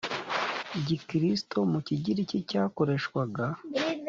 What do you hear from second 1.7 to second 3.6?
mu kigiriki cyakoreshwaga